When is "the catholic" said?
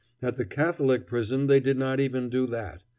0.35-1.05